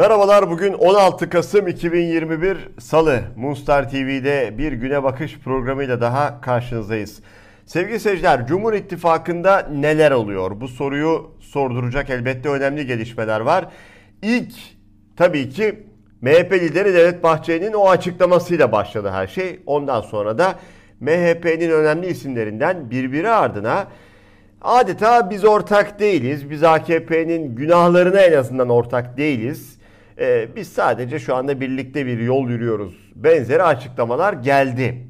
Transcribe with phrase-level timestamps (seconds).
[0.00, 7.20] Merhabalar bugün 16 Kasım 2021 Salı Moonstar TV'de bir güne bakış programıyla daha karşınızdayız.
[7.66, 10.60] Sevgili seyirciler Cumhur İttifakı'nda neler oluyor?
[10.60, 13.68] Bu soruyu sorduracak elbette önemli gelişmeler var.
[14.22, 14.52] İlk
[15.16, 15.86] tabii ki
[16.20, 19.60] MHP lideri Devlet Bahçeli'nin o açıklamasıyla başladı her şey.
[19.66, 20.54] Ondan sonra da
[21.00, 23.86] MHP'nin önemli isimlerinden birbiri ardına
[24.62, 26.50] adeta biz ortak değiliz.
[26.50, 29.79] Biz AKP'nin günahlarına en azından ortak değiliz.
[30.20, 33.12] Ee, biz sadece şu anda birlikte bir yol yürüyoruz.
[33.14, 35.06] Benzeri açıklamalar geldi.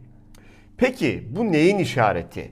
[0.76, 2.50] Peki bu neyin işareti?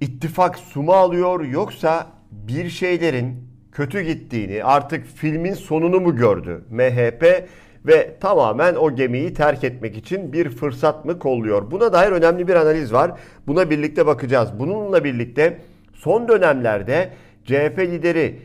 [0.00, 7.48] İttifak suma alıyor yoksa bir şeylerin kötü gittiğini artık filmin sonunu mu gördü MHP
[7.86, 11.70] ve tamamen o gemiyi terk etmek için bir fırsat mı kolluyor?
[11.70, 13.12] Buna dair önemli bir analiz var.
[13.46, 14.48] Buna birlikte bakacağız.
[14.58, 15.58] Bununla birlikte
[15.94, 17.10] son dönemlerde
[17.44, 18.38] CHP lideri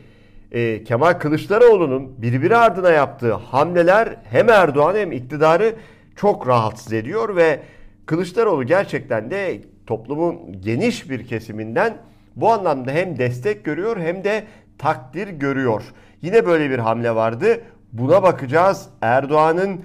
[0.51, 5.75] e, Kemal Kılıçdaroğlu'nun birbiri ardına yaptığı hamleler hem Erdoğan hem iktidarı
[6.15, 7.59] çok rahatsız ediyor ve
[8.05, 11.97] Kılıçdaroğlu gerçekten de toplumun geniş bir kesiminden
[12.35, 14.43] bu anlamda hem destek görüyor hem de
[14.77, 15.83] takdir görüyor.
[16.21, 17.61] Yine böyle bir hamle vardı.
[17.93, 18.89] Buna bakacağız.
[19.01, 19.81] Erdoğan'ın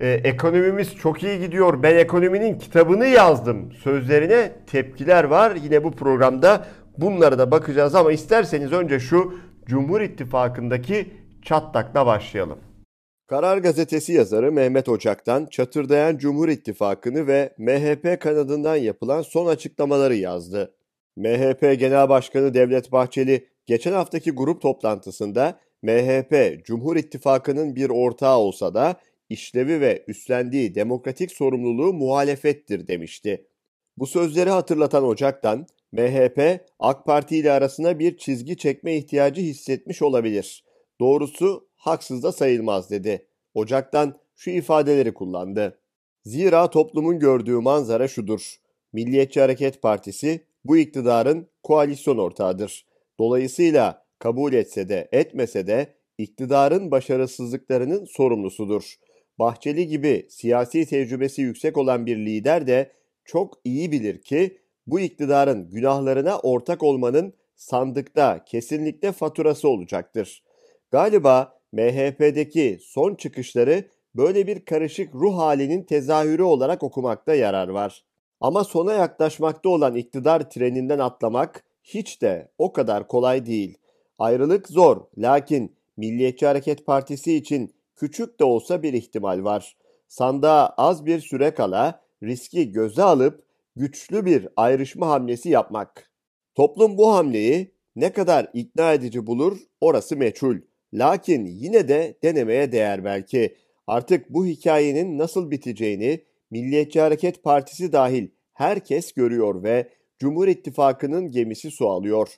[0.00, 1.82] e, ekonomimiz çok iyi gidiyor.
[1.82, 3.72] Ben ekonominin kitabını yazdım.
[3.72, 5.56] Sözlerine tepkiler var.
[5.62, 6.64] Yine bu programda
[6.98, 9.34] bunlara da bakacağız ama isterseniz önce şu
[9.66, 11.10] Cumhur İttifakı'ndaki
[11.42, 12.58] çatlakla başlayalım.
[13.26, 20.74] Karar Gazetesi yazarı Mehmet Ocak'tan çatırdayan Cumhur İttifakı'nı ve MHP kanadından yapılan son açıklamaları yazdı.
[21.16, 28.74] MHP Genel Başkanı Devlet Bahçeli geçen haftaki grup toplantısında MHP Cumhur İttifakı'nın bir ortağı olsa
[28.74, 28.96] da
[29.28, 33.46] işlevi ve üstlendiği demokratik sorumluluğu muhalefettir demişti.
[33.96, 40.64] Bu sözleri hatırlatan Ocak'tan MHP AK Parti ile arasına bir çizgi çekme ihtiyacı hissetmiş olabilir.
[41.00, 43.26] Doğrusu haksız da sayılmaz dedi.
[43.54, 45.78] Ocak'tan şu ifadeleri kullandı.
[46.24, 48.56] Zira toplumun gördüğü manzara şudur.
[48.92, 52.86] Milliyetçi Hareket Partisi bu iktidarın koalisyon ortağıdır.
[53.18, 58.94] Dolayısıyla kabul etse de etmese de iktidarın başarısızlıklarının sorumlusudur.
[59.38, 62.92] Bahçeli gibi siyasi tecrübesi yüksek olan bir lider de
[63.24, 70.42] çok iyi bilir ki bu iktidarın günahlarına ortak olmanın sandıkta kesinlikle faturası olacaktır.
[70.90, 73.84] Galiba MHP'deki son çıkışları
[74.14, 78.04] böyle bir karışık ruh halinin tezahürü olarak okumakta yarar var.
[78.40, 83.78] Ama sona yaklaşmakta olan iktidar treninden atlamak hiç de o kadar kolay değil.
[84.18, 89.76] Ayrılık zor lakin Milliyetçi Hareket Partisi için küçük de olsa bir ihtimal var.
[90.08, 93.43] Sandığa az bir süre kala riski göze alıp
[93.76, 96.10] güçlü bir ayrışma hamlesi yapmak.
[96.54, 100.56] Toplum bu hamleyi ne kadar ikna edici bulur orası meçhul.
[100.92, 103.56] Lakin yine de denemeye değer belki.
[103.86, 111.70] Artık bu hikayenin nasıl biteceğini Milliyetçi Hareket Partisi dahil herkes görüyor ve Cumhur İttifakı'nın gemisi
[111.70, 112.28] su alıyor.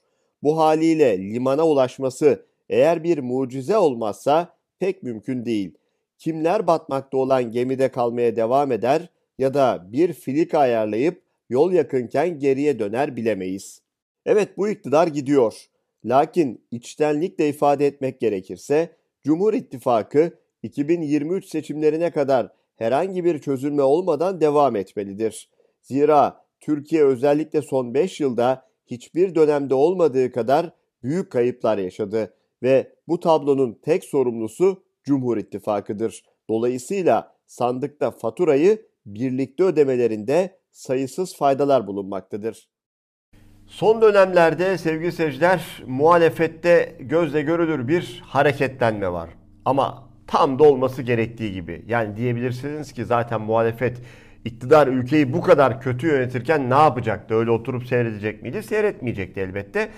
[0.42, 5.74] Bu haliyle limana ulaşması eğer bir mucize olmazsa pek mümkün değil.
[6.18, 12.78] Kimler batmakta olan gemide kalmaya devam eder ya da bir filik ayarlayıp yol yakınken geriye
[12.78, 13.82] döner bilemeyiz.
[14.26, 15.66] Evet bu iktidar gidiyor.
[16.04, 24.76] Lakin içtenlikle ifade etmek gerekirse Cumhur İttifakı 2023 seçimlerine kadar herhangi bir çözülme olmadan devam
[24.76, 25.50] etmelidir.
[25.82, 30.70] Zira Türkiye özellikle son 5 yılda hiçbir dönemde olmadığı kadar
[31.02, 36.24] büyük kayıplar yaşadı ve bu tablonun tek sorumlusu Cumhur İttifakı'dır.
[36.48, 42.69] Dolayısıyla sandıkta faturayı birlikte ödemelerinde sayısız faydalar bulunmaktadır.
[43.66, 49.31] Son dönemlerde sevgili seyirciler muhalefette gözle görülür bir hareketlenme var.
[49.65, 51.84] Ama tam da olması gerektiği gibi.
[51.86, 53.98] Yani diyebilirsiniz ki zaten muhalefet
[54.44, 57.34] iktidar ülkeyi bu kadar kötü yönetirken ne yapacaktı?
[57.34, 58.62] Öyle oturup seyredecek miydi?
[58.62, 59.89] Seyretmeyecekti elbette.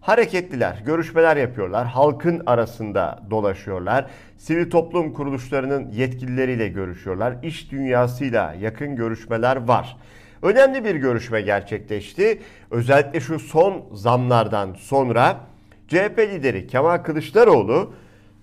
[0.00, 4.06] Hareketliler, görüşmeler yapıyorlar, halkın arasında dolaşıyorlar,
[4.36, 9.96] sivil toplum kuruluşlarının yetkilileriyle görüşüyorlar, iş dünyasıyla yakın görüşmeler var.
[10.42, 12.40] Önemli bir görüşme gerçekleşti.
[12.70, 15.40] Özellikle şu son zamlardan sonra
[15.88, 17.92] CHP lideri Kemal Kılıçdaroğlu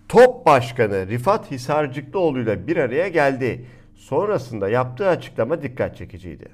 [0.09, 3.65] Top Başkanı Rifat Hisarcıklıoğlu ile bir araya geldi.
[3.95, 6.45] Sonrasında yaptığı açıklama dikkat çekiciydi.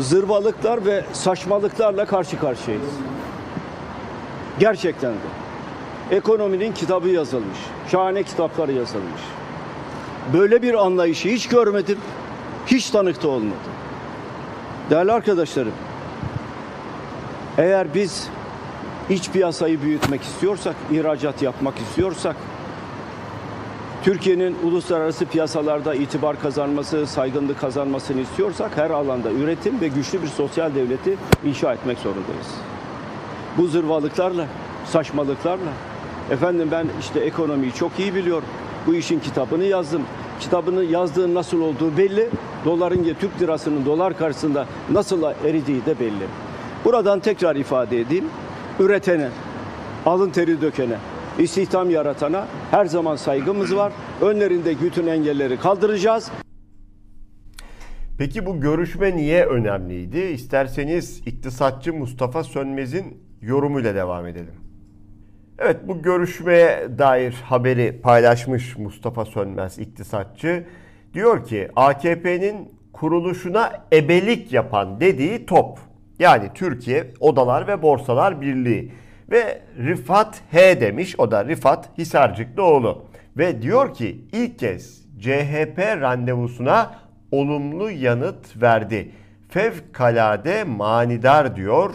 [0.00, 2.94] Zırvalıklar ve saçmalıklarla karşı karşıyayız.
[4.58, 6.16] Gerçekten de.
[6.16, 7.58] Ekonominin kitabı yazılmış.
[7.90, 9.20] Şahane kitaplar yazılmış.
[10.32, 11.98] Böyle bir anlayışı hiç görmedim.
[12.66, 13.73] Hiç tanıkta olmadım.
[14.90, 15.72] Değerli arkadaşlarım,
[17.58, 18.28] eğer biz
[19.10, 22.36] iç piyasayı büyütmek istiyorsak, ihracat yapmak istiyorsak,
[24.02, 30.74] Türkiye'nin uluslararası piyasalarda itibar kazanması, saygınlık kazanmasını istiyorsak her alanda üretim ve güçlü bir sosyal
[30.74, 32.48] devleti inşa etmek zorundayız.
[33.58, 34.46] Bu zırvalıklarla,
[34.86, 35.72] saçmalıklarla,
[36.30, 38.48] efendim ben işte ekonomiyi çok iyi biliyorum.
[38.86, 40.02] Bu işin kitabını yazdım.
[40.40, 42.28] Kitabını yazdığın nasıl olduğu belli.
[42.64, 46.26] Doların, Türk lirasının dolar karşısında nasıl eridiği de belli.
[46.84, 48.24] Buradan tekrar ifade edeyim.
[48.80, 49.28] Üretene,
[50.06, 50.96] alın teri dökene,
[51.38, 53.92] istihdam yaratana her zaman saygımız var.
[54.22, 56.30] Önlerinde bütün engelleri kaldıracağız.
[58.18, 60.18] Peki bu görüşme niye önemliydi?
[60.18, 64.63] İsterseniz iktisatçı Mustafa Sönmez'in yorumuyla devam edelim.
[65.58, 70.64] Evet bu görüşmeye dair haberi paylaşmış Mustafa Sönmez iktisatçı.
[71.14, 75.78] Diyor ki AKP'nin kuruluşuna ebelik yapan dediği top.
[76.18, 78.92] Yani Türkiye Odalar ve Borsalar Birliği
[79.30, 81.14] ve Rifat H demiş.
[81.18, 83.04] O da Rifat Hisarcıklıoğlu.
[83.36, 86.94] Ve diyor ki ilk kez CHP randevusuna
[87.30, 89.10] olumlu yanıt verdi.
[89.48, 91.94] Fevkalade manidar diyor.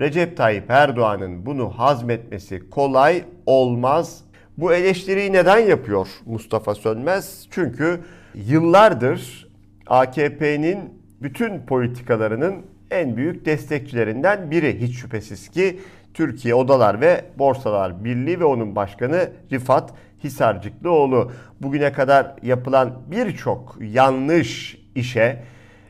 [0.00, 4.24] Recep Tayyip Erdoğan'ın bunu hazmetmesi kolay olmaz.
[4.58, 7.48] Bu eleştiriyi neden yapıyor Mustafa Sönmez?
[7.50, 8.00] Çünkü
[8.34, 9.48] yıllardır
[9.86, 10.78] AKP'nin
[11.22, 12.54] bütün politikalarının
[12.90, 15.80] en büyük destekçilerinden biri hiç şüphesiz ki
[16.14, 19.94] Türkiye Odalar ve Borsalar Birliği ve onun başkanı Rifat
[20.24, 21.32] Hisarcıklıoğlu.
[21.60, 25.42] Bugüne kadar yapılan birçok yanlış işe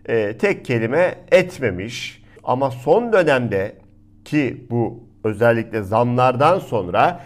[0.09, 2.23] e, tek kelime etmemiş.
[2.45, 3.86] Ama son dönemde
[4.27, 7.21] ki bu özellikle zamlardan sonra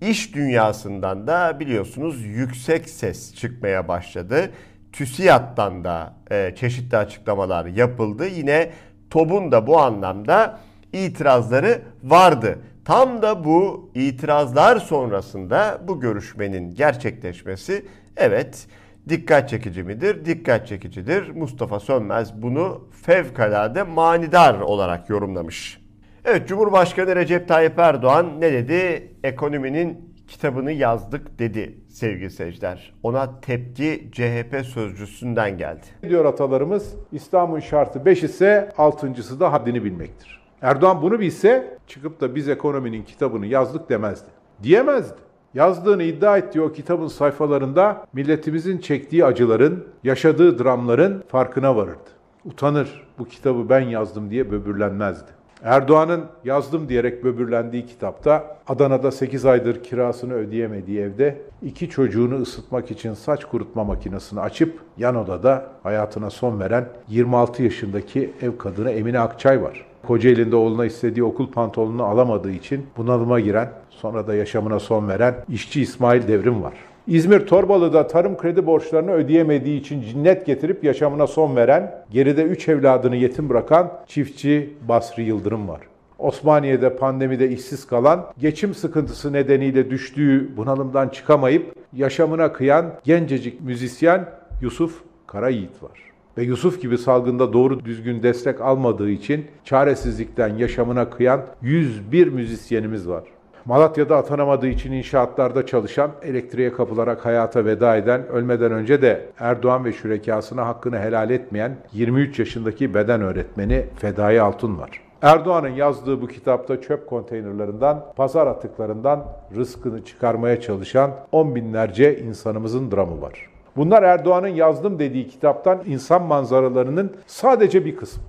[0.00, 4.50] iş dünyasından da biliyorsunuz yüksek ses çıkmaya başladı.
[4.92, 8.26] TÜSİAD'dan da e, çeşitli açıklamalar yapıldı.
[8.26, 8.70] Yine
[9.10, 10.60] TOB'un da bu anlamda
[10.92, 12.58] itirazları vardı.
[12.84, 18.66] Tam da bu itirazlar sonrasında bu görüşmenin gerçekleşmesi evet
[19.08, 20.24] dikkat çekici midir?
[20.24, 21.30] Dikkat çekicidir.
[21.30, 25.85] Mustafa Sönmez bunu fevkalade manidar olarak yorumlamış.
[26.28, 29.10] Evet Cumhurbaşkanı Recep Tayyip Erdoğan ne dedi?
[29.24, 32.94] Ekonominin kitabını yazdık dedi sevgili seyirciler.
[33.02, 35.86] Ona tepki CHP sözcüsünden geldi.
[36.08, 40.40] Diyor atalarımız İslam'ın şartı 5 ise altıncısı da haddini bilmektir.
[40.62, 44.28] Erdoğan bunu bilse çıkıp da biz ekonominin kitabını yazdık demezdi.
[44.62, 45.20] Diyemezdi.
[45.54, 52.10] Yazdığını iddia ettiği o kitabın sayfalarında milletimizin çektiği acıların, yaşadığı dramların farkına varırdı.
[52.44, 55.35] Utanır bu kitabı ben yazdım diye böbürlenmezdi.
[55.62, 63.14] Erdoğan'ın yazdım diyerek böbürlendiği kitapta Adana'da 8 aydır kirasını ödeyemediği evde iki çocuğunu ısıtmak için
[63.14, 69.62] saç kurutma makinesini açıp yan odada hayatına son veren 26 yaşındaki ev kadını Emine Akçay
[69.62, 69.86] var.
[70.06, 75.82] Kocaeli'nde oğluna istediği okul pantolonunu alamadığı için bunalıma giren, sonra da yaşamına son veren işçi
[75.82, 76.74] İsmail Devrim var.
[77.06, 83.16] İzmir Torbalı'da tarım kredi borçlarını ödeyemediği için cinnet getirip yaşamına son veren, geride 3 evladını
[83.16, 85.80] yetim bırakan çiftçi Basri Yıldırım var.
[86.18, 94.28] Osmaniye'de pandemide işsiz kalan, geçim sıkıntısı nedeniyle düştüğü bunalımdan çıkamayıp yaşamına kıyan gencecik müzisyen
[94.62, 96.06] Yusuf Karayiğit var.
[96.38, 103.24] Ve Yusuf gibi salgında doğru düzgün destek almadığı için çaresizlikten yaşamına kıyan 101 müzisyenimiz var.
[103.66, 109.92] Malatya'da atanamadığı için inşaatlarda çalışan, elektriğe kapılarak hayata veda eden, ölmeden önce de Erdoğan ve
[109.92, 114.90] şürekasına hakkını helal etmeyen 23 yaşındaki beden öğretmeni Fedai Altun var.
[115.22, 119.24] Erdoğan'ın yazdığı bu kitapta çöp konteynerlarından, pazar atıklarından
[119.56, 123.50] rızkını çıkarmaya çalışan on binlerce insanımızın dramı var.
[123.76, 128.22] Bunlar Erdoğan'ın yazdım dediği kitaptan insan manzaralarının sadece bir kısmı.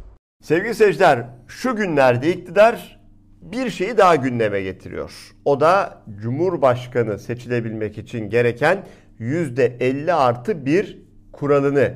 [0.44, 2.97] Sevgili seyirciler, şu günlerde iktidar
[3.42, 5.12] bir şeyi daha gündeme getiriyor.
[5.46, 8.86] O da Cumhurbaşkanı seçilebilmek için gereken
[9.20, 11.02] %50 artı bir
[11.32, 11.94] kuralını.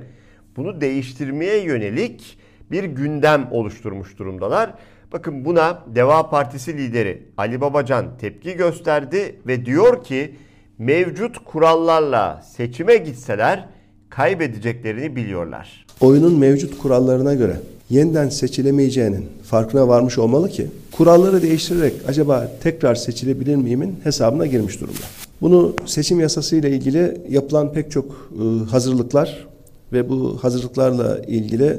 [0.55, 2.37] Bunu değiştirmeye yönelik
[2.71, 4.73] bir gündem oluşturmuş durumdalar.
[5.13, 10.35] Bakın buna Deva Partisi lideri Ali Babacan tepki gösterdi ve diyor ki
[10.77, 13.67] mevcut kurallarla seçime gitseler
[14.09, 15.85] kaybedeceklerini biliyorlar.
[16.01, 17.55] Oyunun mevcut kurallarına göre
[17.91, 24.99] yeniden seçilemeyeceğinin farkına varmış olmalı ki kuralları değiştirerek acaba tekrar seçilebilir miyimin hesabına girmiş durumda.
[25.41, 29.47] Bunu seçim yasası ile ilgili yapılan pek çok e, hazırlıklar
[29.93, 31.77] ve bu hazırlıklarla ilgili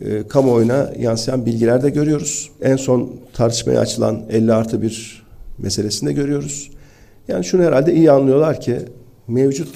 [0.00, 2.50] e, kamuoyuna yansıyan bilgiler de görüyoruz.
[2.62, 5.26] En son tartışmaya açılan 50 artı 1
[5.58, 6.70] meselesinde görüyoruz.
[7.28, 8.78] Yani şunu herhalde iyi anlıyorlar ki
[9.28, 9.68] mevcut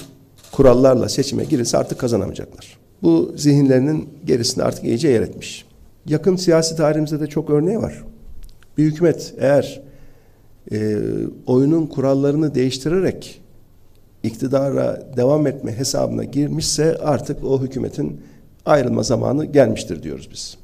[0.51, 2.80] kurallarla seçime girilse artık kazanamayacaklar.
[3.03, 5.65] Bu zihinlerinin gerisinde artık iyice yer etmiş.
[6.05, 8.03] Yakın siyasi tarihimizde de çok örneği var.
[8.77, 9.81] Bir hükümet eğer
[10.71, 10.97] e,
[11.45, 13.41] oyunun kurallarını değiştirerek
[14.23, 18.21] iktidara devam etme hesabına girmişse artık o hükümetin
[18.65, 20.57] ayrılma zamanı gelmiştir diyoruz biz.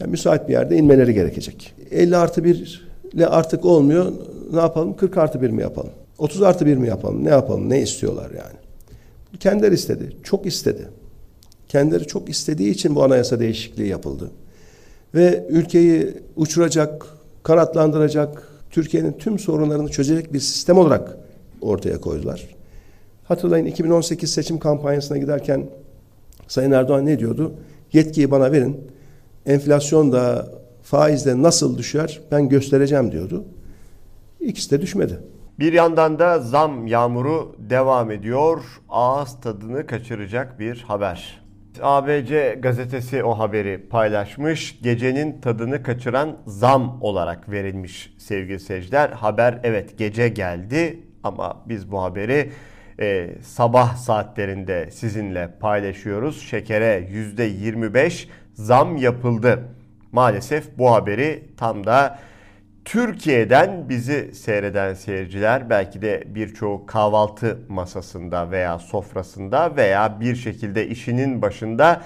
[0.00, 1.74] Yani müsait bir yerde inmeleri gerekecek.
[1.90, 4.12] 50 artı 1 ile artık olmuyor.
[4.52, 4.96] Ne yapalım?
[4.96, 5.92] 40 artı 1 mi yapalım?
[6.18, 7.24] 30 artı 1 mi yapalım?
[7.24, 7.70] Ne yapalım?
[7.70, 8.56] Ne istiyorlar yani?
[9.40, 10.16] Kendileri istedi.
[10.22, 10.88] Çok istedi.
[11.68, 14.30] Kendileri çok istediği için bu anayasa değişikliği yapıldı.
[15.14, 17.06] Ve ülkeyi uçuracak,
[17.42, 21.16] kanatlandıracak, Türkiye'nin tüm sorunlarını çözecek bir sistem olarak
[21.60, 22.48] ortaya koydular.
[23.24, 25.66] Hatırlayın 2018 seçim kampanyasına giderken
[26.48, 27.54] Sayın Erdoğan ne diyordu?
[27.92, 28.80] Yetkiyi bana verin.
[29.46, 30.48] Enflasyon da
[30.82, 33.44] faizle nasıl düşer ben göstereceğim diyordu.
[34.40, 35.20] İkisi de düşmedi.
[35.58, 38.62] Bir yandan da zam yağmuru devam ediyor.
[38.88, 41.45] Ağız tadını kaçıracak bir haber.
[41.82, 44.78] ABC gazetesi o haberi paylaşmış.
[44.82, 49.10] Gecenin tadını kaçıran zam olarak verilmiş sevgili seyirciler.
[49.10, 52.50] Haber evet gece geldi ama biz bu haberi
[53.00, 56.42] e, sabah saatlerinde sizinle paylaşıyoruz.
[56.42, 59.68] Şekere %25 zam yapıldı.
[60.12, 62.18] Maalesef bu haberi tam da
[62.86, 71.42] Türkiye'den bizi seyreden seyirciler belki de birçoğu kahvaltı masasında veya sofrasında veya bir şekilde işinin
[71.42, 72.02] başında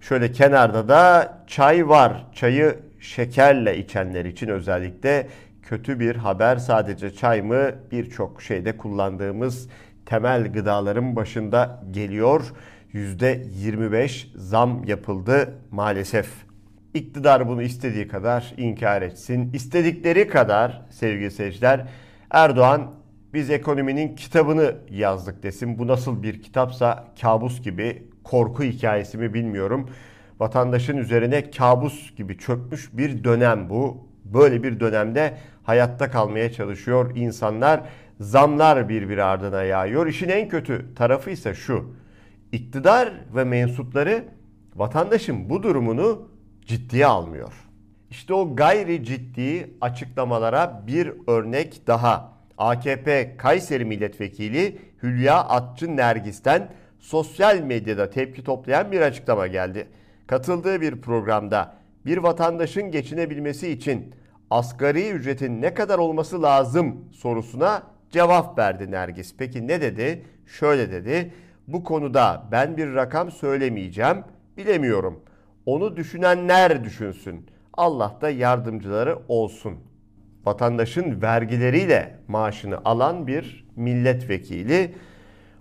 [0.00, 2.26] şöyle kenarda da çay var.
[2.34, 5.28] Çayı şekerle içenler için özellikle
[5.62, 6.56] kötü bir haber.
[6.56, 9.68] Sadece çay mı birçok şeyde kullandığımız
[10.06, 12.52] temel gıdaların başında geliyor.
[12.94, 16.43] %25 zam yapıldı maalesef.
[16.94, 19.50] İktidar bunu istediği kadar inkar etsin.
[19.52, 21.86] İstedikleri kadar sevgili seyirciler
[22.30, 22.90] Erdoğan
[23.34, 25.78] biz ekonominin kitabını yazdık desin.
[25.78, 29.90] Bu nasıl bir kitapsa kabus gibi korku hikayesi mi bilmiyorum.
[30.40, 34.08] Vatandaşın üzerine kabus gibi çökmüş bir dönem bu.
[34.24, 37.80] Böyle bir dönemde hayatta kalmaya çalışıyor insanlar.
[38.20, 40.06] Zamlar birbiri ardına yağıyor.
[40.06, 41.94] İşin en kötü tarafı ise şu.
[42.52, 44.24] İktidar ve mensupları
[44.76, 46.33] vatandaşın bu durumunu
[46.66, 47.52] ciddiye almıyor.
[48.10, 52.34] İşte o gayri ciddi açıklamalara bir örnek daha.
[52.58, 56.68] AKP Kayseri Milletvekili Hülya Atçı Nergis'ten
[56.98, 59.88] sosyal medyada tepki toplayan bir açıklama geldi.
[60.26, 61.74] Katıldığı bir programda
[62.06, 64.14] bir vatandaşın geçinebilmesi için
[64.50, 69.34] asgari ücretin ne kadar olması lazım sorusuna cevap verdi Nergis.
[69.38, 70.24] Peki ne dedi?
[70.46, 71.32] Şöyle dedi.
[71.68, 74.24] Bu konuda ben bir rakam söylemeyeceğim.
[74.56, 75.24] Bilemiyorum.
[75.66, 77.46] Onu düşünenler düşünsün.
[77.72, 79.78] Allah da yardımcıları olsun.
[80.44, 84.94] Vatandaşın vergileriyle maaşını alan bir milletvekili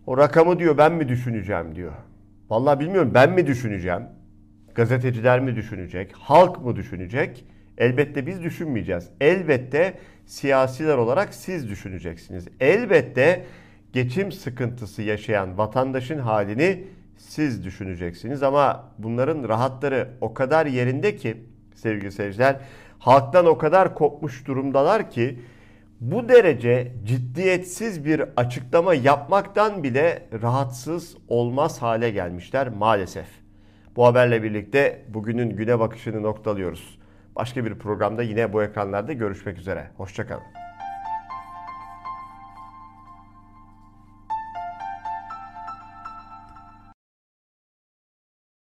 [0.07, 1.93] o rakamı diyor ben mi düşüneceğim diyor.
[2.49, 4.03] Vallahi bilmiyorum ben mi düşüneceğim?
[4.75, 6.13] Gazeteciler mi düşünecek?
[6.13, 7.45] Halk mı düşünecek?
[7.77, 9.09] Elbette biz düşünmeyeceğiz.
[9.21, 9.93] Elbette
[10.25, 12.47] siyasiler olarak siz düşüneceksiniz.
[12.59, 13.45] Elbette
[13.93, 16.83] geçim sıkıntısı yaşayan vatandaşın halini
[17.29, 21.43] siz düşüneceksiniz ama bunların rahatları o kadar yerinde ki
[21.75, 22.55] sevgili seyirciler
[22.99, 25.39] halktan o kadar kopmuş durumdalar ki
[26.01, 33.27] bu derece ciddiyetsiz bir açıklama yapmaktan bile rahatsız olmaz hale gelmişler maalesef.
[33.95, 36.99] Bu haberle birlikte bugünün güne bakışını noktalıyoruz.
[37.35, 39.91] Başka bir programda yine bu ekranlarda görüşmek üzere.
[39.97, 40.62] Hoşçakalın.